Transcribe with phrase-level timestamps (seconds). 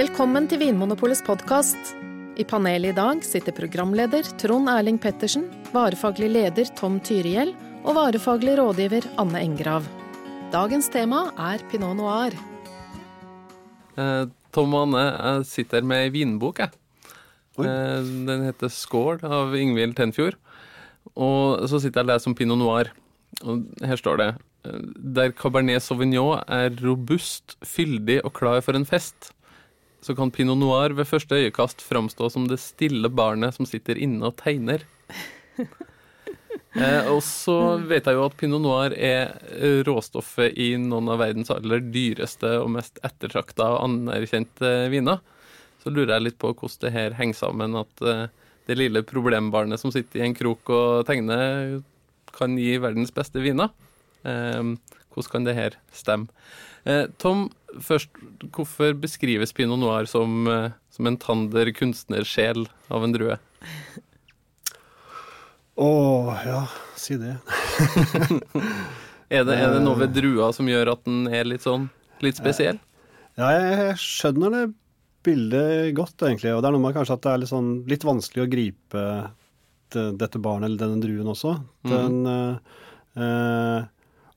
[0.00, 1.90] Velkommen til Vinmonopolets podkast.
[2.40, 5.44] I panelet i dag sitter programleder Trond Erling Pettersen,
[5.74, 7.52] varefaglig leder Tom Tyrihjell
[7.84, 9.84] og varefaglig rådgiver Anne Engrav.
[10.54, 12.34] Dagens tema er pinot noir.
[14.00, 14.24] Eh,
[14.56, 16.72] Tom og Anne, jeg sitter med ei vinbok, jeg.
[17.60, 20.40] Eh, den heter Skål av Ingvild Tenfjord.
[21.14, 22.94] Og så sitter jeg og leser om pinot noir.
[23.44, 24.30] Og her står det
[24.62, 29.30] Der Cabernet Sauvignon er robust, fyldig og klar for en fest,
[30.04, 34.30] så kan pinot noir ved første øyekast framstå som det stille barnet som sitter inne
[34.30, 34.86] og tegner.
[36.70, 39.32] Eh, og så vet jeg jo at pinot noir er
[39.86, 45.18] råstoffet i noen av verdens aller dyreste og mest ettertrakta og anerkjente viner.
[45.82, 48.22] Så lurer jeg litt på hvordan det her henger sammen, at eh,
[48.70, 51.80] det lille problembarnet som sitter i en krok og tegner,
[52.30, 53.74] kan gi verdens beste viner.
[54.24, 54.74] Eh,
[55.10, 56.28] hvordan kan det her stemme?
[56.88, 57.48] Eh, Tom,
[57.84, 58.08] først,
[58.54, 63.38] hvorfor beskrives pinot noir som, eh, som en tander kunstnersjel av en drue?
[65.80, 65.90] Å,
[66.44, 66.64] ja,
[66.96, 67.36] si det.
[69.30, 71.84] Er det, er det noe ved drua som gjør at den er litt sånn
[72.18, 72.80] litt spesiell?
[73.38, 74.62] Ja, jeg, skjønner det
[75.22, 76.50] bildet godt, egentlig.
[76.50, 79.04] Og det er noe med kanskje at det er litt, sånn, litt vanskelig å gripe
[79.90, 81.54] dette barnet eller denne druen også.
[81.86, 83.86] Den, eh, eh,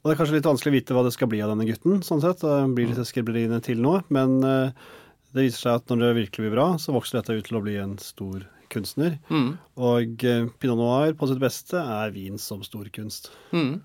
[0.03, 2.01] og det er kanskje litt vanskelig å vite hva det skal bli av denne gutten,
[2.03, 2.41] sånn sett.
[2.43, 4.01] Det blir litt skribleriene til noe.
[4.11, 4.89] Men eh,
[5.31, 7.63] det viser seg at når det virkelig blir bra, så vokser dette ut til å
[7.63, 8.43] bli en stor
[8.73, 9.15] kunstner.
[9.31, 9.53] Mm.
[9.79, 13.31] Og eh, pinot noir på sitt beste er vin som stor kunst.
[13.55, 13.77] Mm.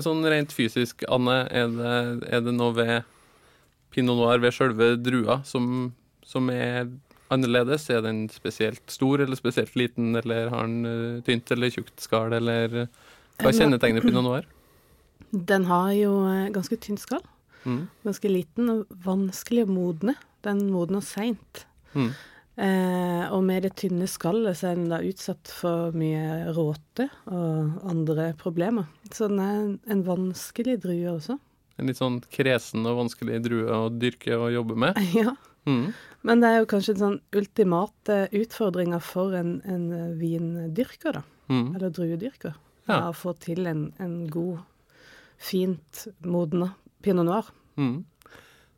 [0.00, 1.94] Sånn rent fysisk, Anne, er det,
[2.32, 2.96] er det noe ved
[3.92, 5.90] pinot noir, ved sjølve drua, som,
[6.24, 6.88] som er
[7.28, 7.90] annerledes?
[7.92, 12.32] Er den spesielt stor eller spesielt liten, eller har den eh, tynt eller tjukt skall,
[12.40, 12.86] eller
[13.36, 14.54] hva kjennetegner pinot noir?
[15.30, 17.24] Den har jo eh, ganske tynt skall.
[17.64, 17.84] Mm.
[18.06, 20.16] Ganske liten og vanskelig å modne.
[20.46, 21.64] Den modner seint.
[21.92, 22.12] Mm.
[22.58, 27.84] Eh, og med det tynne skallet så er den da utsatt for mye råte og
[27.86, 28.88] andre problemer.
[29.12, 31.38] Så den er en, en vanskelig drue også.
[31.78, 34.98] En litt sånn kresen og vanskelig drue å dyrke og jobbe med.
[35.20, 35.36] ja.
[35.68, 35.92] Mm.
[36.26, 41.22] Men det er jo kanskje en sånn ultimate utfordringa for en, en vindyrker, da.
[41.48, 41.76] Mm.
[41.76, 42.56] Eller druedyrker.
[42.88, 43.02] Ja.
[43.10, 44.64] Å få til en, en god,
[45.38, 46.72] fint modne
[47.02, 47.50] pinot noir.
[47.78, 48.00] Mm.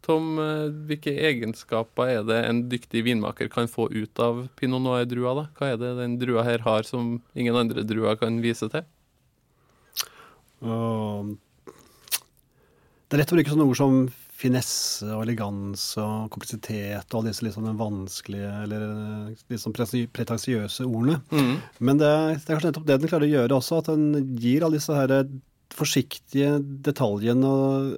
[0.04, 5.34] Tom, eh, hvilke egenskaper er det en dyktig vinmaker kan få ut av pinot noir-drua?
[5.36, 5.44] da?
[5.58, 8.84] Hva er det den drua her har som ingen andre druer kan vise til?
[13.10, 13.94] Det er lett å bruke sånne ord som
[14.40, 19.74] finesse og eleganse og kompleksitet og alle disse litt sånn vanskelige eller eh, litt sånn
[19.76, 21.18] pretensiøse ordene.
[21.32, 21.58] Mm.
[21.84, 24.36] Men det, er- det er kanskje nettopp det den klarer å gjøre også, at den
[24.40, 25.12] gir alle disse her
[25.76, 27.96] forsiktige detaljene og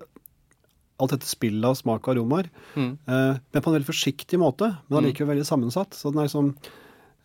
[1.03, 2.99] alt dette spillet av smak og aromaer, Mm.
[3.09, 5.05] eh, men på en veldig forsiktig måte, men Mm.
[5.05, 5.91] allikevel veldig sammensatt.
[5.95, 6.55] Så den er liksom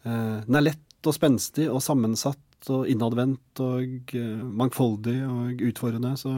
[0.05, 2.37] eh, Den er lett og spenstig og sammensatt
[2.69, 6.17] og innadvendt og uh, mangfoldig og utfordrende.
[6.17, 6.31] Så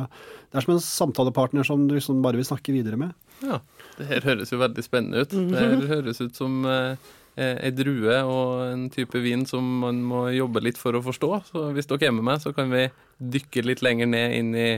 [0.52, 3.14] det er som en samtalepartner som du liksom bare vil snakke videre med.
[3.42, 3.62] Ja,
[3.98, 5.30] det her høres jo veldig spennende ut.
[5.30, 6.98] Det her høres ut som eh,
[7.40, 11.30] ei drue og en type vin som man må jobbe litt for å forstå.
[11.52, 12.88] Så hvis dere er med meg, så kan vi
[13.20, 14.70] dykke litt lenger ned inn i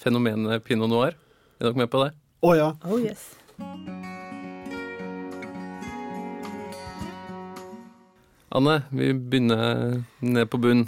[0.00, 1.14] fenomenet pinot noir.
[1.60, 2.12] Er dere med på det?
[2.46, 2.70] Å ja.
[2.88, 3.28] Oh yes.
[8.50, 10.86] Anne, vi begynner ned på bunn.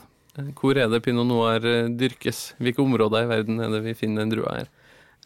[0.58, 2.54] Hvor er det pinot noir eh, dyrkes?
[2.58, 4.70] Hvilke områder i verden er det vi finner den drua her?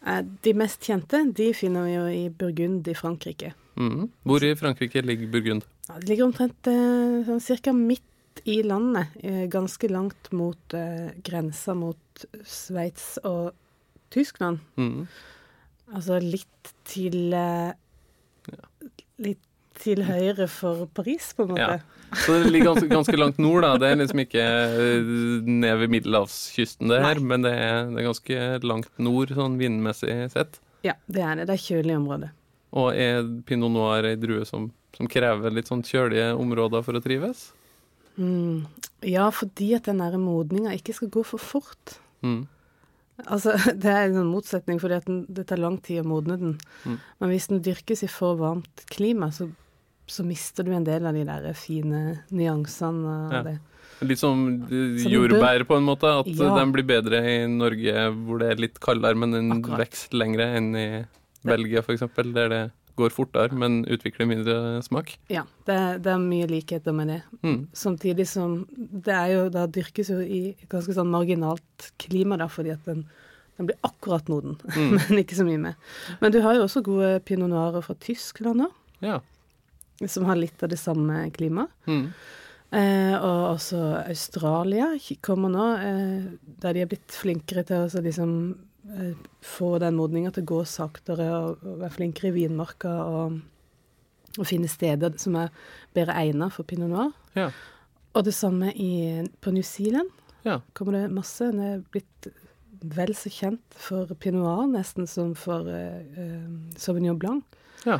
[0.05, 3.53] Eh, De mest kjente de finner vi jo i Burgund i Frankrike.
[3.79, 4.09] Mm.
[4.27, 5.65] Hvor i Frankrike ligger Burgund?
[5.87, 8.03] Ja, det ligger omtrent eh, sånn cirka midt
[8.47, 13.53] i landet, eh, ganske langt mot eh, grensa mot Sveits og
[14.13, 14.59] Tyskland.
[14.77, 15.07] Mm.
[15.95, 17.73] Altså litt til eh,
[19.17, 19.41] Litt
[19.77, 21.77] til høyre for Paris, på en måte.
[21.77, 22.15] Ja.
[22.23, 23.71] Så det ligger ganske, ganske langt nord, da.
[23.81, 24.45] Det er liksom ikke
[25.45, 30.15] ned ved middelhavskysten, det her, men det er, det er ganske langt nord, sånn vindmessig
[30.33, 30.57] sett.
[30.85, 31.47] Ja, det er det.
[31.49, 32.31] Det er kjølig område.
[32.77, 37.01] Og er pinot noir ei drue som, som krever litt sånn kjølige områder for å
[37.03, 37.51] trives?
[38.17, 38.65] Mm.
[39.05, 41.99] Ja, fordi at den nære modninga ikke skal gå for fort.
[42.25, 42.47] Mm.
[43.27, 46.37] Altså, Det er en sånn motsetning, fordi at den, det tar lang tid å modne
[46.41, 46.57] den.
[46.85, 46.97] Mm.
[47.21, 49.49] Men hvis den dyrkes i for varmt klima, så,
[50.09, 53.43] så mister du en del av de der fine nyansene av Ja.
[53.51, 53.57] det.
[54.05, 56.05] Litt som jordbær, på en måte.
[56.19, 56.51] At Ja.
[56.59, 59.87] den blir bedre i Norge hvor det er litt kaldere, men den Akkurat.
[59.87, 61.05] vokser lengre enn i
[61.47, 62.03] Belgia, f.eks.,
[62.33, 62.59] der det
[62.97, 64.55] går fortere, men utvikler mindre
[64.85, 65.13] smak.
[65.31, 67.19] Ja, det, det er mye likheter med det.
[67.45, 67.59] Mm.
[67.77, 70.41] Samtidig som det er jo, da dyrkes jo i
[70.71, 73.05] ganske sånn marginalt klima, da, fordi at den
[73.57, 74.59] Den blir akkurat moden,
[74.93, 75.77] men ikke så mye mer.
[76.21, 78.67] Men du har jo også gode pinot noirer fra Tyskland nå,
[79.01, 79.15] Ja.
[80.05, 81.71] som har litt av det samme klimaet.
[81.89, 82.03] Mm.
[82.77, 83.79] Eh, og også
[84.11, 84.91] Australia
[85.25, 86.27] kommer nå, eh,
[86.61, 88.35] der de er blitt flinkere til å liksom
[89.43, 93.39] få den modninga til å gå saktere og, og være flinkere i vinmarka og,
[94.37, 95.49] og finne steder som er
[95.95, 97.11] bedre egnet for pinot noir.
[97.37, 97.49] Ja.
[98.15, 100.09] Og det samme i, på New Zealand
[100.47, 100.59] ja.
[100.73, 101.51] kommer det masse.
[101.51, 102.29] Den er blitt
[102.95, 106.47] vel så kjent for pinot noir nesten som for eh, eh,
[106.79, 107.43] Sauvignon Blanc.
[107.85, 107.99] Ja.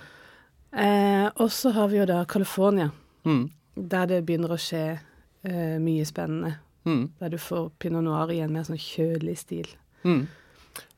[0.71, 2.91] Eh, og så har vi jo da California,
[3.27, 3.49] Mm.
[3.75, 4.99] der det begynner å skje
[5.43, 6.53] eh, mye spennende.
[6.87, 7.09] Mm.
[7.19, 9.67] Der du får pinot noir i en mer sånn kjølig stil.
[10.05, 10.21] Mm.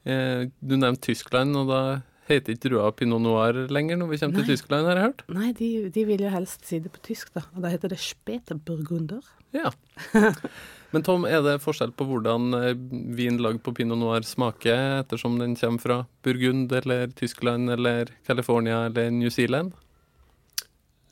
[0.06, 1.82] Eh, du nevnte Tyskland, og da
[2.30, 4.46] heter ikke drua pinot noir lenger når vi kommer Nei.
[4.46, 5.24] til Tyskland, har jeg hørt?
[5.34, 7.44] Nei, de, de vil jo helst si det på tysk, da.
[7.56, 9.26] Og da heter det Späterburgunder.
[9.56, 9.72] Ja.
[10.94, 12.72] Men Tom, er det forskjell på hvordan eh,
[13.18, 18.86] vin lagd på pinot noir smaker, ettersom den kommer fra Burgund eller Tyskland eller California
[18.88, 19.74] eller New Zealand?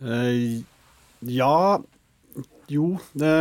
[0.02, 0.62] Eh,
[1.26, 1.82] ja
[2.70, 2.88] Jo,
[3.18, 3.34] det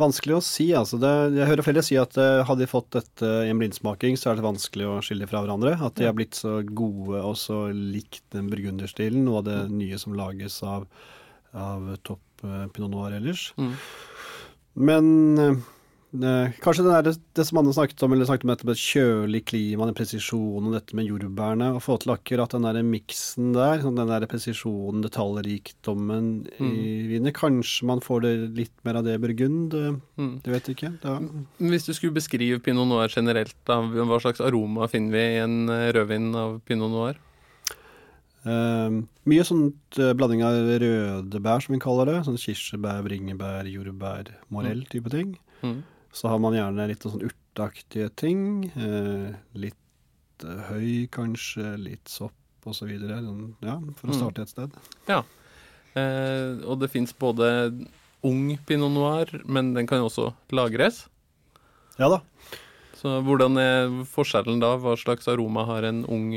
[0.00, 0.66] vanskelig å si.
[0.76, 0.98] Altså.
[1.00, 4.30] Det, jeg hører flere si at eh, hadde de fått dette i en blindsmaking, så
[4.30, 5.76] er det vanskelig å skille fra hverandre.
[5.78, 10.00] At de har blitt så gode og så likt den burgunderstilen, noe av det nye
[10.00, 10.88] som lages av,
[11.56, 13.50] av topp eh, pinot noir ellers.
[13.60, 13.74] Mm.
[14.90, 15.06] Men
[16.14, 19.40] eh, kanskje det, der, det som Anne snakket om, eller snakket om dette med kjølig
[19.48, 23.98] klima, den presisjonen, dette med jordbærene, å få til akkurat den der miksen der, sånn
[24.00, 26.72] den der presisjonen, detaljrikdommen i
[27.12, 27.36] vinet.
[27.38, 30.42] Kanskje man får det litt mer av det i Burgund, eh, Mm.
[30.44, 30.92] det vet jeg ikke.
[31.04, 35.42] Er, Hvis du skulle beskrive pinot noir generelt, da, hva slags aroma finner vi i
[35.44, 37.16] en eh, rødvin av pinot noir?
[38.40, 42.14] Uh, mye sånt uh, blanding av røde bær, som vi kaller det.
[42.24, 45.34] Sånn kirsebær, bringebær, jordbær, morell type ting.
[45.60, 45.82] Mm.
[46.12, 48.40] Så har man gjerne litt sånn urteaktige ting.
[48.74, 51.76] Eh, litt eh, høy, kanskje.
[51.78, 52.34] Litt sopp
[52.66, 52.88] osv.
[52.98, 54.18] Sånn, ja, for å Mm.
[54.18, 54.70] starte et sted.
[55.08, 55.22] Ja.
[55.94, 57.86] Eh, og det fins både
[58.22, 61.06] ung pinot noir, men den kan også lagres.
[61.98, 62.20] Ja da.
[63.00, 64.76] Så hvordan er forskjellen da?
[64.76, 66.32] Hva slags aroma har en ung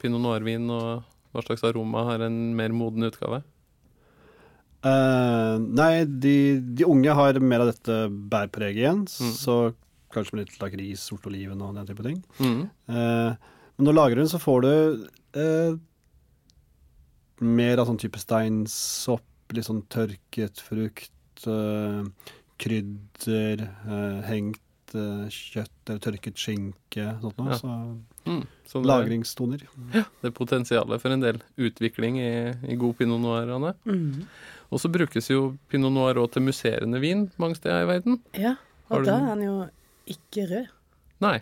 [0.00, 3.42] pinot noir-vin, og hva slags aroma har en mer moden utgave?
[4.86, 6.36] Eh, nei, de,
[6.78, 7.98] de unge har mer av dette
[8.32, 9.04] bærpreget igjen.
[9.06, 9.34] Mm.
[9.34, 9.58] Så
[10.14, 12.22] kanskje med litt lakris, sort oliven og den type ting.
[12.38, 12.62] Mm.
[12.92, 14.72] Eh, men når du lager den, så får du
[15.42, 15.78] eh,
[17.44, 21.12] mer av sånn type steinsopp, litt sånn tørket frukt,
[22.56, 24.62] krydder, eh, hengt
[24.96, 27.52] kjøtt eller tørket skinke, sånt noe.
[27.52, 27.58] Ja.
[27.60, 27.68] Så
[28.26, 28.44] Mm.
[28.66, 29.64] Så det, lagringstoner.
[29.94, 32.30] det er potensialet for en del utvikling i,
[32.66, 34.26] i god pinot noir, Mm.
[34.74, 38.18] Og så brukes jo pinot noir òg til musserende vin mange steder i verden.
[38.34, 38.56] Ja,
[38.90, 39.58] og da er den jo
[40.10, 40.72] ikke rød.
[41.22, 41.38] Nei.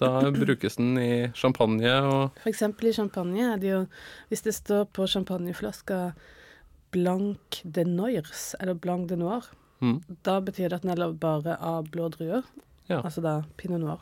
[0.00, 3.80] Da brukes den i champagne og For eksempel i champagne er det jo
[4.30, 6.14] Hvis det står på champagneflaska
[6.90, 9.44] Blanc de noirs, eller Blanc de Noir,
[9.80, 10.00] mm.
[10.26, 12.42] da betyr det at den er lagd bare av blå druer.
[12.88, 12.98] Ja.
[13.04, 14.00] Altså da pinot noir.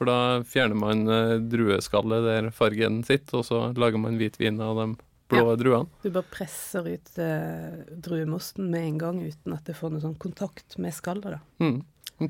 [0.00, 4.78] For da fjerner man eh, drueskallet der fargen sitter, og så lager man hvitvin av
[4.78, 4.86] de
[5.28, 5.90] blå druene.
[6.00, 10.16] Du bare presser ut eh, druemosten med en gang uten at det får noe sånn
[10.22, 11.36] kontakt med skallet.
[11.36, 11.42] da.
[11.60, 11.82] Mm.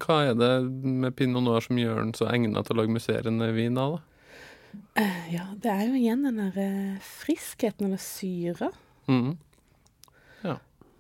[0.03, 3.53] Hva er det med pinot noir som gjør den så egnet til å lage musserende
[3.55, 4.07] vin av, da?
[4.99, 8.73] Uh, ja, det er jo igjen den der eh, friskheten eller syra.
[9.07, 9.39] Mm.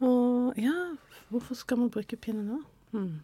[0.00, 0.94] Og ja,
[1.28, 2.62] hvorfor skal man bruke pinot noir?
[2.94, 3.18] Hmm.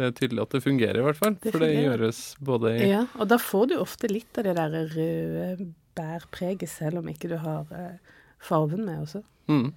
[0.00, 1.34] Det er tydelig at det fungerer, i hvert fall.
[1.36, 4.56] Det for det gjøres både i Ja, og da får du ofte litt av det
[4.56, 9.24] der røde bærpreget, selv om ikke du har eh, farven med også.
[9.52, 9.70] mm.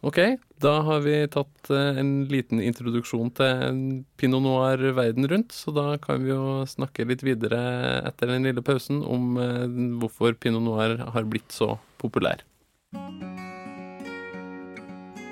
[0.00, 0.16] OK,
[0.64, 3.82] da har vi tatt eh, en liten introduksjon til
[4.16, 7.60] pinot noir verden rundt, så da kan vi jo snakke litt videre
[8.08, 9.66] etter den lille pausen om eh,
[10.00, 12.46] hvorfor pinot noir har blitt så populær.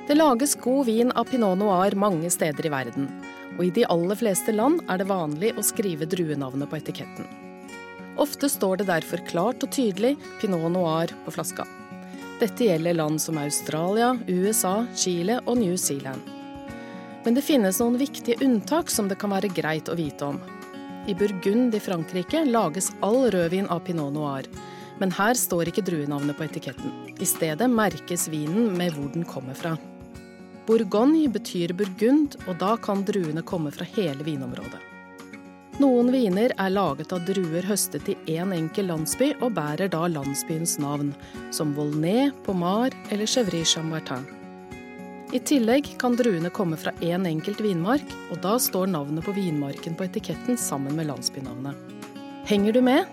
[0.09, 3.11] Det lages god vin av pinot noir mange steder i verden,
[3.59, 7.27] og i de aller fleste land er det vanlig å skrive druenavnet på etiketten.
[8.17, 11.67] Ofte står det derfor klart og tydelig pinot noir på flaska.
[12.41, 16.25] Dette gjelder land som Australia, USA, Chile og New Zealand.
[17.27, 20.41] Men det finnes noen viktige unntak som det kan være greit å vite om.
[21.05, 24.49] I Burgund i Frankrike lages all rødvin av pinot noir,
[25.05, 26.97] men her står ikke druenavnet på etiketten.
[27.21, 29.77] I stedet merkes vinen med hvor den kommer fra.
[30.69, 34.83] Bourgogne betyr Burgund, og da kan druene komme fra hele vinområdet.
[35.79, 40.75] Noen viner er laget av druer høstet i én enkel landsby og bærer da landsbyens
[40.83, 41.13] navn,
[41.55, 44.27] som Volnay, Pomar eller Chevry Chambertin.
[45.33, 49.37] I tillegg kan druene komme fra én en enkelt vinmark, og da står navnet på
[49.37, 51.77] vinmarken på etiketten sammen med landsbynavnet.
[52.49, 53.07] Henger du med?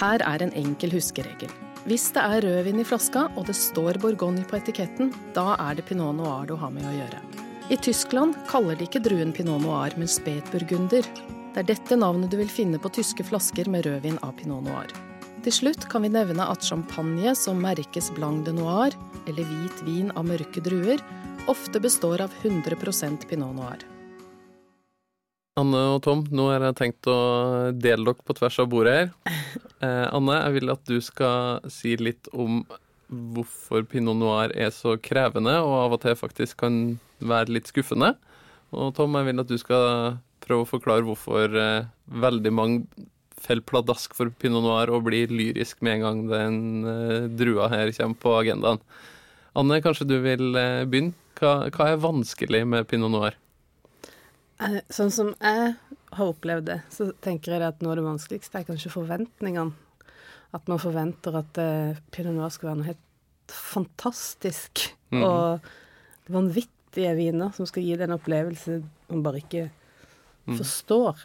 [0.00, 1.52] Her er en enkel huskeregel.
[1.86, 5.84] Hvis det er rødvin i flaska og det står Bourgogne på etiketten, da er det
[5.86, 7.20] pinot noir du har med å gjøre.
[7.70, 11.06] I Tyskland kaller de ikke druen pinot noir, men spetburgunder.
[11.54, 14.90] Det er dette navnet du vil finne på tyske flasker med rødvin av pinot noir.
[15.46, 18.90] Til slutt kan vi nevne at champagne som merkes blanc de noir,
[19.30, 20.98] eller hvit vin av mørke druer,
[21.46, 23.86] ofte består av 100% pinot noir.
[25.56, 27.18] Anne og Tom, nå har jeg tenkt å
[27.72, 29.14] dele dere på tvers av bordet her.
[29.84, 32.62] Eh, Anne, jeg vil at du skal si litt om
[33.36, 36.78] hvorfor pinot noir er så krevende, og av og til faktisk kan
[37.20, 38.14] være litt skuffende.
[38.72, 41.90] Og Tom, jeg vil at du skal prøve å forklare hvorfor eh,
[42.24, 43.04] veldig mange
[43.36, 47.92] faller pladask for pinot noir og blir lyrisk med en gang den eh, drua her
[48.00, 48.80] kommer på agendaen.
[49.60, 51.12] Anne, kanskje du vil eh, begynne?
[51.36, 53.36] Hva, hva er vanskelig med pinot noir?
[54.60, 55.74] Eh, Sånn som jeg
[56.16, 59.72] har opplevd det, så tenker jeg at noe av det vanskeligste er kanskje forventningene.
[60.54, 65.22] At man forventer at uh, pinot noir skal være noe helt fantastisk Mhm.
[65.22, 65.60] og
[66.32, 69.68] vanvittige viner som skal gi den opplevelse man bare ikke
[70.46, 70.56] Mhm.
[70.58, 71.16] forstår.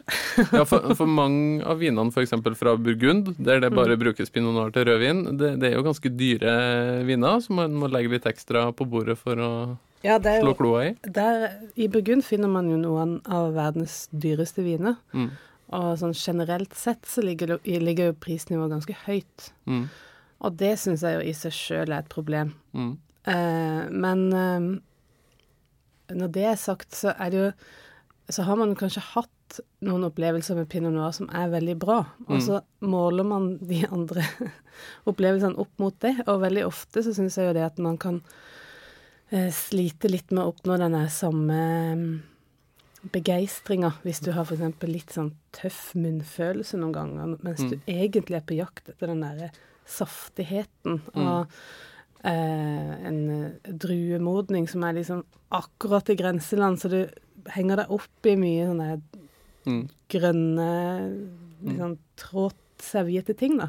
[0.52, 2.30] Ja, for, for mange av vinene f.eks.
[2.58, 3.76] fra Burgund, der det Mm.
[3.76, 7.72] bare brukes pinot noir til rødvin, det, det er jo ganske dyre viner, så man
[7.74, 10.92] må legge litt ekstra på bordet for å Ja, er slå kloa i.
[11.14, 14.96] der, I Burgund finner man jo noen av verdens dyreste viner.
[15.14, 15.30] Mm.
[15.72, 19.52] Og sånn generelt sett så ligger, ligger jo prisnivået ganske høyt.
[19.70, 19.86] Mm.
[20.42, 22.50] Og det syns jeg jo i seg sjøl er et problem.
[22.74, 22.90] Mm.
[23.30, 24.66] Eh, men eh,
[26.18, 27.52] når det er sagt, så er det jo
[28.32, 31.96] Så har man kanskje hatt noen opplevelser med pinot noir som er veldig bra,
[32.28, 32.40] og Mm.
[32.40, 34.22] så måler man de andre
[35.10, 36.14] opplevelsene opp mot det.
[36.28, 38.22] Og veldig ofte så syns jeg jo det at man kan
[39.32, 41.58] eh, slite litt med å oppnå denne samme
[41.96, 42.22] mm,
[43.12, 44.82] begeistringa hvis du har f.eks.
[44.86, 47.82] litt sånn tøff munnfølelse noen ganger, mens du Mm.
[47.88, 49.50] egentlig er på jakt etter den derre
[49.86, 51.26] saftigheten Mm.
[51.26, 51.46] og
[52.24, 57.08] eh, en eh, druemodning som er liksom akkurat i grenseland, så du
[57.50, 59.02] henger deg opp i mye sånne
[59.66, 59.88] Mm.
[60.10, 61.26] grønne,
[61.64, 63.68] liksom trådserviette ting, da.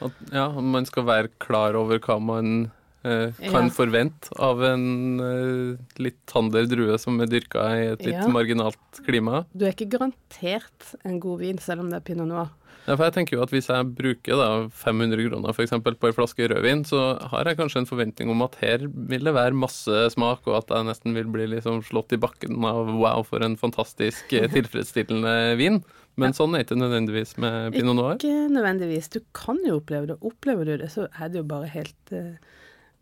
[0.00, 2.70] At, ja, man skal være klar over hva man
[3.04, 3.74] kan Ja.
[3.76, 8.26] forvente av en eh, litt tander drue som er dyrka i et litt Ja.
[8.32, 9.44] marginalt klima.
[9.54, 12.48] Du er ikke garantert en god vin, selv om det er pinot noir.
[12.86, 16.08] Ja, for jeg tenker jo at Hvis jeg bruker da 500 kroner for eksempel, på
[16.08, 19.54] en flaske rødvin, så har jeg kanskje en forventning om at her vil det være
[19.56, 23.40] masse smak, og at jeg nesten vil bli liksom slått i bakken av wow, for
[23.40, 25.82] en fantastisk eh, tilfredsstillende vin.
[26.16, 28.14] Men sånn er det ikke nødvendigvis med pinot noir.
[28.20, 29.08] Ikke nødvendigvis.
[29.10, 30.18] Du kan jo oppleve det.
[30.22, 32.36] Opplever du det, så er det jo bare helt eh,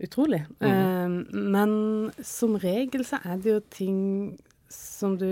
[0.01, 0.43] utrolig.
[0.61, 3.99] Eh, men som regel så er det jo ting
[4.73, 5.29] som du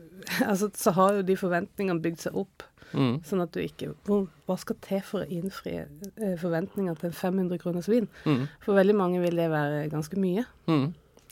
[0.50, 4.24] Altså, så har jo de forventningene bygd seg opp, Mm, sånn at du ikke hvor,
[4.48, 8.08] Hva skal til for å innfri eh, forventninger til en 500 kroners vin?
[8.24, 10.42] mm, For veldig mange vil det være ganske mye.
[10.66, 10.88] mm.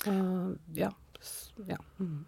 [0.07, 0.92] Og ja.
[1.66, 1.80] ja.
[1.99, 2.21] Mm.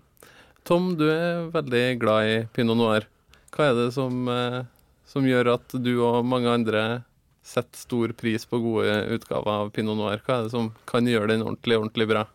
[0.67, 3.07] Tom, du er veldig glad i pinot noir.
[3.55, 4.65] Hva er det som, eh,
[5.07, 7.05] som gjør at du og mange andre
[7.43, 10.21] setter stor pris på gode utgaver av pinot noir?
[10.27, 12.27] Hva er det som kan gjøre den ordentlig, ordentlig bra?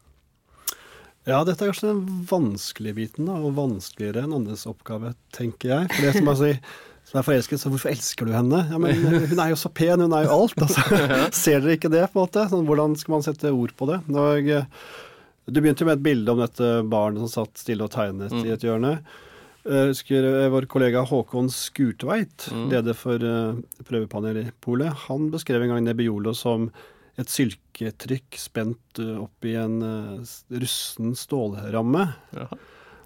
[1.26, 5.88] Ja, dette er kanskje den vanskelige biten, da, og vanskeligere enn andres oppgave, tenker jeg.
[5.96, 6.60] For det som jeg sier,
[7.10, 8.60] som er forelsket, så hvorfor elsker du henne?
[8.70, 10.62] Ja, men Hun er jo så pen, hun er jo alt.
[10.62, 10.84] Altså.
[11.44, 12.46] Ser dere ikke det, på en måte?
[12.52, 14.00] Sånn, hvordan skal man sette ord på det?
[14.06, 14.70] Når, eh,
[15.50, 18.46] du begynte jo med et bilde om dette barnet som satt stille og tegnet Mm.
[18.46, 18.94] i et hjørne.
[19.66, 22.68] Jeg husker eh, vår kollega Håkon Skurtveit, Mm.
[22.70, 23.56] leder for eh,
[23.88, 26.68] prøvepanelet i Polet, han beskrev en gang Nebbiolo som
[27.18, 32.06] et silketrykk spent eh, opp i en eh, russen stålramme.
[32.36, 32.48] Ja.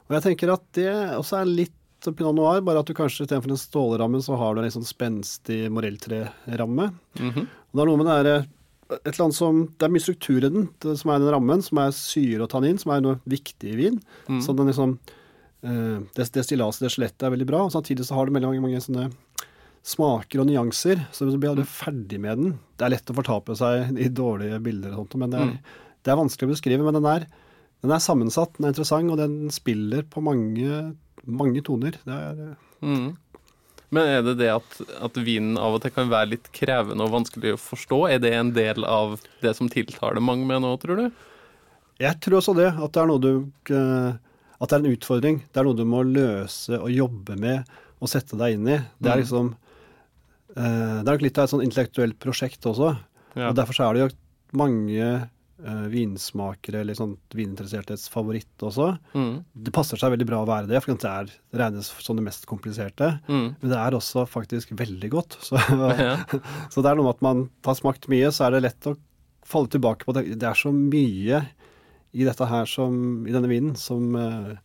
[0.10, 3.26] Og jeg tenker at det også er litt som pinot noir, bare at du kanskje
[3.26, 6.90] istedenfor en stålramme, så har du en litt sånn spenstig morelltreramme.
[7.20, 7.44] Mhm.
[7.48, 8.48] Og det er noe med det der,
[8.90, 11.62] et eller annet som, det er mye struktur i den, det som er den rammen,
[11.62, 14.00] som er syre og tannin, som er noe viktig i vin.
[14.28, 14.40] Mm.
[14.42, 15.19] Så den liksom, eh,
[15.62, 18.64] det, det stillaset, det skjelettet er veldig bra, og samtidig så har det veldig mange,
[18.64, 19.10] mange
[19.90, 22.58] smaker og nyanser, så du blir aldri ferdig med den.
[22.78, 25.60] Det er lett å fortape seg i dårlige bilder og sånt, men det er, Mm.
[26.04, 27.26] det er vanskelig å beskrive, men den er,
[27.82, 31.92] den er sammensatt, den er interessant, og den spiller på mange, mange toner.
[32.06, 33.18] Det er, Mm.
[33.92, 37.12] Men er det det at, at vinen av og til kan være litt krevende og
[37.12, 37.98] vanskelig å forstå?
[38.14, 41.12] Er det en del av det som tiltaler mange med nå, tror du?
[42.00, 43.32] Jeg tror også det, at det er noe du
[43.74, 44.14] eh,
[44.60, 45.42] At det er en utfordring.
[45.54, 47.64] Det er noe du må løse og jobbe med
[48.00, 48.78] og sette deg inn i.
[49.00, 49.24] Det er Mm.
[49.24, 49.50] liksom
[50.58, 52.94] uh, Det er nok litt av et sånn intellektuelt prosjekt også.
[53.38, 53.50] Ja.
[53.52, 54.10] Og derfor så er det jo
[54.60, 55.10] mange
[55.64, 58.94] uh, vinsmakere eller sånn vininteressertes favoritt også.
[59.14, 59.44] Mm.
[59.54, 62.48] Det passer seg veldig bra å være det, for det er regnes som det mest
[62.50, 63.12] kompliserte.
[63.30, 63.50] Mm.
[63.62, 65.38] Men det er også faktisk veldig godt.
[65.50, 65.60] Så,
[66.00, 66.18] Ja.
[66.72, 68.98] så det er noe med at man har smakt mye, så er det lett å
[69.50, 70.28] falle tilbake på det.
[70.40, 71.44] Det er så mye
[72.12, 72.94] i dette her som,
[73.28, 74.56] i denne vinen som, eh,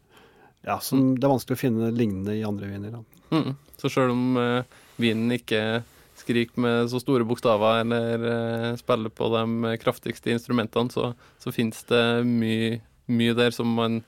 [0.65, 3.03] ja, som det er vanskelig å finne lignende i andre viner.
[3.35, 3.53] Mm.
[3.81, 5.83] Så sjøl om uh, vinen ikke
[6.19, 11.83] skriker med så store bokstaver eller eh, spiller på de kraftigste instrumentene, så, så finnes
[11.91, 12.79] det mye,
[13.11, 14.01] mye der som man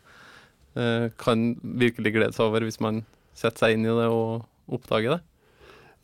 [0.79, 3.03] eh, kan virkelig glede seg over hvis man
[3.37, 4.47] setter seg inn i det og
[4.79, 5.21] oppdager det.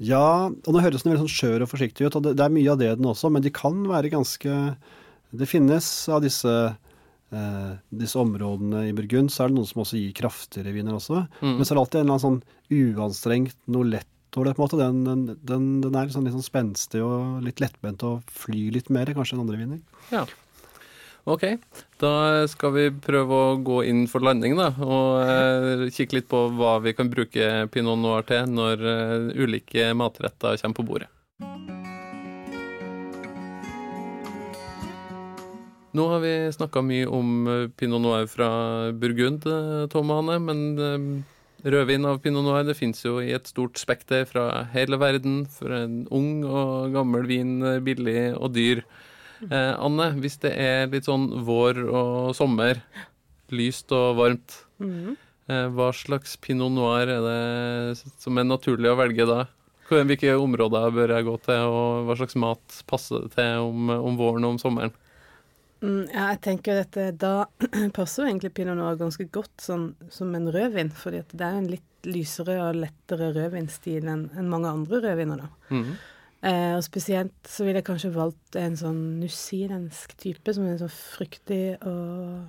[0.03, 2.55] Ja, og nå høres den veldig sånn skjør og forsiktig ut, og det, det er
[2.55, 4.57] mye av det den også, men de kan være ganske
[5.33, 6.53] Det finnes av disse,
[7.35, 7.73] eh,
[8.03, 11.25] disse områdene i Burgund, så er det noen som også gir kraftigere viner også.
[11.41, 11.57] Mm.
[11.59, 14.63] Men så er det alltid en eller annen sånn uanstrengt, noe lett over det, på
[14.63, 14.81] en måte.
[14.81, 18.89] Den, den, den, den er liksom litt sånn spenstig og litt lettbent og flyr litt
[18.95, 19.83] mer kanskje enn andre viner.
[20.13, 20.25] Ja.
[21.31, 21.45] OK,
[22.03, 22.13] da
[22.51, 24.73] skal vi prøve å gå inn for landing, da.
[24.83, 29.93] Og eh, kikke litt på hva vi kan bruke pinot noir til når eh, ulike
[29.95, 31.11] matretter kommer på bordet.
[35.93, 38.49] Nå har vi snakka mye om eh, pinot noir fra
[38.97, 43.51] Burgund, eh, Tom Hanne, men eh, rødvin av pinot noir det fins jo i et
[43.51, 45.43] stort spekter fra hele verden.
[45.53, 48.81] For en ung og gammel vin, billig og dyr.
[49.45, 52.81] Eh, Anne, hvis det er litt sånn vår og sommer,
[53.53, 55.17] lyst og varmt, Mhm.
[55.51, 59.45] eh, hva slags pinot noir er det som er naturlig å velge da?
[59.93, 64.17] Hvilke områder bør jeg gå til, og hva slags mat passer det til om, om
[64.17, 64.93] våren og om sommeren?
[65.83, 67.47] Mm, ja, jeg tenker dette, Da
[67.97, 71.67] passer jo egentlig pinot noir ganske godt sånn, som en rødvin, fordi det er en
[71.73, 75.43] litt lysere og lettere rødvinstil enn en mange andre rødviner.
[75.45, 75.49] da.
[75.75, 75.93] Mhm.
[76.43, 80.91] Eh, og spesielt så ville jeg kanskje valgt en sånn nusilensk type, som er sånn
[80.91, 82.49] fruktig og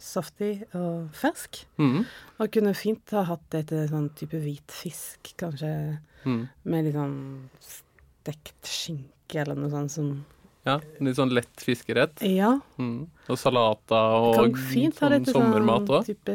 [0.00, 1.64] saftig og fersk.
[1.78, 2.06] Mhm.
[2.40, 6.48] Og kunne fint ha hatt det til sånn type hvit fisk, kanskje Mhm.
[6.64, 10.24] med litt sånn stekt skinke eller noe sånt som
[10.66, 12.20] Ja, litt sånn lett fiskerett.
[12.26, 12.56] Ja.
[12.78, 13.06] Mm.
[13.30, 16.06] Og salater og fint ha det sånn sommermat sånn òg.
[16.06, 16.34] type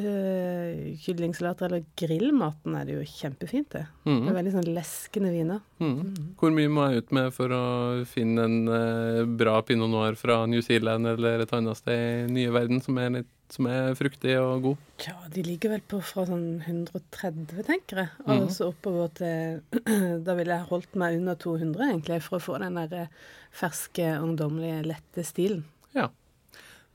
[1.03, 3.69] kyllingsalater eller grillmaten er det jo kjempefint.
[3.75, 4.27] Det Mhm.
[4.29, 5.61] er veldig sånn leskende viner.
[5.79, 6.35] Mm.
[6.39, 10.45] Hvor mye må jeg ut med for å finne en eh, bra pinot noir fra
[10.45, 14.35] New Zealand eller et annet sted i nye verden som er, litt, som er fruktig
[14.39, 14.85] og god?
[15.05, 18.09] Ja, de ligger vel på fra sånn 130, tenker jeg.
[18.25, 18.53] Og mm -hmm.
[18.55, 19.61] så oppover til
[20.25, 23.07] Da ville jeg holdt meg under 200, egentlig, for å få den der eh,
[23.51, 25.65] ferske, ungdommelige, lette stilen.
[25.93, 26.09] Ja.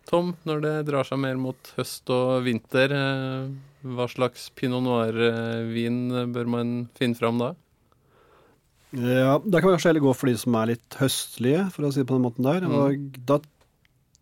[0.06, 3.48] Tom, når det drar seg mer mot høst og vinter, eh,
[3.82, 7.54] hva slags pinot noir-vin bør man finne fram da?
[8.94, 11.92] Ja, Da kan vi kanskje heller gå for de som er litt høstlige, for å
[11.92, 12.64] si det på den måten der.
[12.64, 12.74] Mm.
[12.78, 13.40] Og da,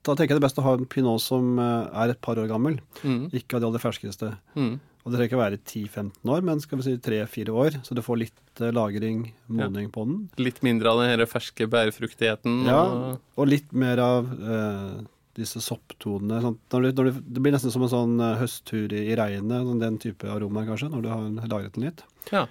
[0.05, 2.37] da tenker jeg det er best å ha en pinot som eh, er et par
[2.41, 3.31] år gammel, mm.
[3.41, 4.35] ikke av de aller ferskeste.
[4.59, 4.75] Mm.
[5.05, 8.01] Og det trenger ikke være 10-15 år, men skal vi si 3-4 år, så du
[8.05, 10.21] får litt eh, lagring, modning på den.
[10.41, 12.63] Litt mindre av den her ferske bærfruktigheten.
[12.69, 15.03] Ja, og- og litt mer av eh,
[15.37, 16.41] disse sopptonene.
[16.45, 19.17] Sånn, når du, når du, det blir nesten som en sånn eh, høsttur i, i
[19.19, 22.05] regnet, sånn den type aroma kanskje, når du har lagret den litt.
[22.33, 22.47] ja.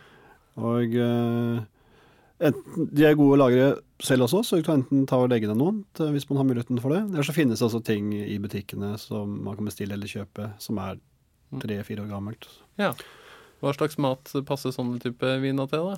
[0.61, 1.63] Og eh,
[2.43, 3.67] de er gode å lagre
[4.03, 6.81] selv også, så du kan enten ta og legge ned noen hvis man har muligheten
[6.83, 7.03] for det.
[7.13, 10.81] Eller så finnes det også ting i butikkene som man kan bestille eller kjøpe, som
[10.83, 10.99] er
[11.63, 12.49] tre-fire år gammelt.
[12.81, 12.93] ja.
[13.63, 15.95] Hva slags mat passer sånne type viner til, da?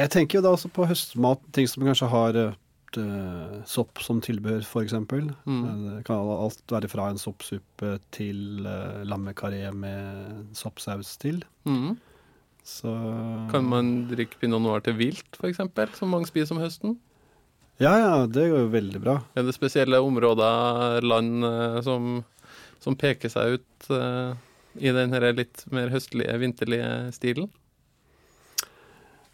[0.00, 4.64] Jeg tenker jo da også på høstmat, ting som kanskje har eh, sopp som tilbehør,
[4.66, 4.96] f.eks.
[4.98, 5.36] Mm.
[5.44, 11.44] Det kan alt være fra en soppsuppe til uh, lammekaré med soppsaus til.
[11.68, 12.00] Mhm.
[12.62, 12.90] Så
[13.50, 15.62] Kan man drikke pinot noir til vilt, f.eks.,
[15.98, 16.94] som mange spiser om høsten?
[17.82, 19.16] Ja, ja, det går jo veldig bra.
[19.34, 22.20] Er det spesielle områder, land, eh, som,
[22.82, 24.36] som peker seg ut uh,
[24.78, 27.50] i den her litt mer høstlige, vinterlige stilen?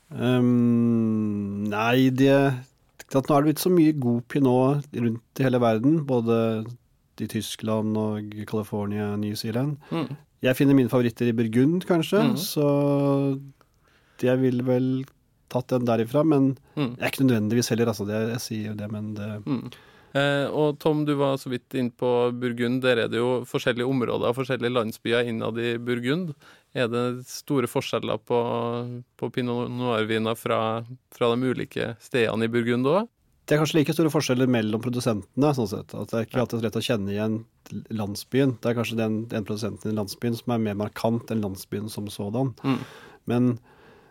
[0.09, 2.33] Um, nei, det
[3.09, 6.35] Nå er det blitt så mye god pinot rundt i hele verden, både
[7.25, 9.79] i Tyskland og California, New Zealand.
[9.89, 10.13] Mm.
[10.45, 12.37] Jeg finner mine favoritter i Burgund, kanskje, mm.
[12.39, 12.67] så
[14.23, 14.89] jeg ville vel
[15.51, 16.25] tatt den derifra.
[16.27, 16.97] Men Mm.
[16.97, 18.07] jeg er ikke nødvendigvis heller, altså.
[18.07, 19.71] Det, jeg sier jo det, men det Mm.
[20.17, 22.81] Eh, og Tom, du var så vidt inn på Burgund.
[22.83, 26.35] Der er det jo forskjellige områder og forskjellige landsbyer innad i Burgund.
[26.75, 28.39] Er det store forskjeller på,
[29.19, 33.09] på pinot noir-viner fra, fra de ulike stedene i Burgund òg?
[33.49, 35.55] Det er kanskje like store forskjeller mellom produsentene.
[35.57, 35.95] sånn sett.
[35.97, 37.39] At Det er ikke alltid lett å kjenne igjen
[37.89, 38.59] landsbyen.
[38.61, 42.11] Det er kanskje den, den produsenten i landsbyen som er mer markant enn landsbyen som
[42.13, 42.53] sådan.
[42.61, 42.83] Mm.
[43.25, 43.49] Men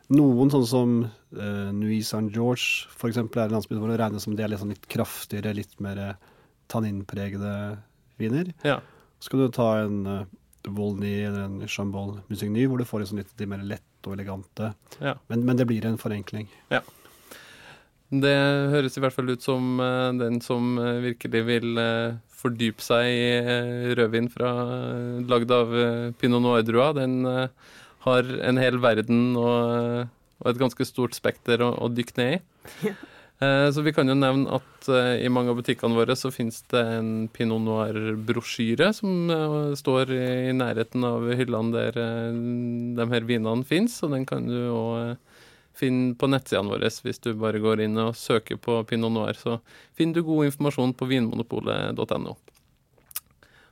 [0.10, 4.36] noen sånn som uh, Nuit Saint George eksempel, er en landsby hvor det regnes som
[4.38, 6.02] det er litt, sånn litt kraftigere, litt mer
[6.74, 7.54] tanninpregede
[8.18, 8.54] viner.
[8.66, 8.80] Ja.
[9.22, 10.22] Så kan du ta en uh,
[10.68, 14.74] Volny eller en Chambol Musigny, hvor du får liksom litt de mer lette og elegante.
[14.98, 15.18] Ja.
[15.28, 16.50] Men, men, det blir en forenkling.
[16.74, 16.82] Ja.
[18.08, 18.36] Det
[18.72, 23.10] høres i hvert fall ut som uh, den som uh, virkelig vil uh, fordype seg
[23.12, 24.52] i rødvin fra,
[25.28, 25.74] lagd av
[26.22, 26.92] pinot noir-drua.
[26.94, 27.26] Den
[28.06, 30.06] har en hel verden og,
[30.38, 32.92] og et ganske stort spekter å, å dykke ned i.
[32.92, 32.94] Ja.
[33.74, 37.10] Så vi kan jo nevne at i mange av butikkene våre så finnes det en
[37.34, 39.34] pinot noir-brosjyre som
[39.82, 42.00] står i nærheten av hyllene der
[43.02, 45.18] de her vinene finnes, og den kan du òg
[45.78, 49.38] finne på nettsidene våre hvis du bare går inn og søker på pinot noir.
[49.38, 49.60] Så
[49.98, 52.38] finner du god informasjon på vinmonopolet.no.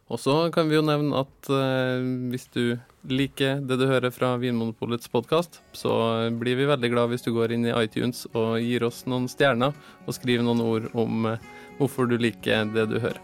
[0.06, 2.78] Og så kan vi jo nevne at eh, hvis du
[3.10, 5.96] liker det du hører fra Vinmonopolets podkast, så
[6.30, 9.74] blir vi veldig glad hvis du går inn i iTunes og gir oss noen stjerner
[10.06, 13.18] og skriver noen ord om eh, hvorfor du liker det du hører.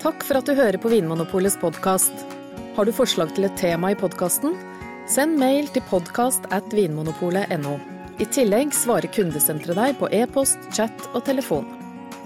[0.00, 2.24] Takk for at du hører på Vinmonopolets podkast.
[2.78, 4.56] Har du forslag til et tema i podkasten?
[5.08, 7.78] Send mail til podkast at vinmonopolet.no.
[8.20, 11.64] I tillegg svarer kundesenteret deg på e-post, chat og telefon.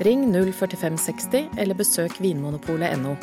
[0.02, 3.14] Ring 04560 eller besøk vinmonopolet.no.